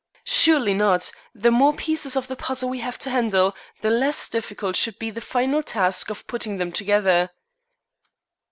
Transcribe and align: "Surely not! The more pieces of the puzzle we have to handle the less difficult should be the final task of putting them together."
"Surely 0.25 0.73
not! 0.73 1.11
The 1.35 1.51
more 1.51 1.75
pieces 1.75 2.15
of 2.15 2.27
the 2.27 2.35
puzzle 2.35 2.69
we 2.71 2.79
have 2.79 2.97
to 2.97 3.11
handle 3.11 3.55
the 3.81 3.91
less 3.91 4.27
difficult 4.29 4.75
should 4.75 4.97
be 4.97 5.11
the 5.11 5.21
final 5.21 5.61
task 5.61 6.09
of 6.09 6.25
putting 6.25 6.57
them 6.57 6.71
together." 6.71 7.29